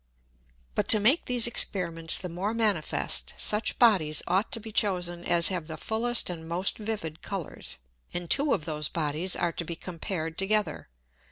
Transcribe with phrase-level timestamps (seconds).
[0.73, 5.49] But to make these Experiments the more manifest, such Bodies ought to be chosen as
[5.49, 7.77] have the fullest and most vivid Colours,
[8.11, 10.89] and two of those Bodies are to be compared together.